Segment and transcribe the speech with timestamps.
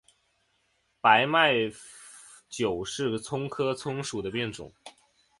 [0.99, 1.53] 白脉
[2.49, 4.73] 韭是葱科葱属的变种。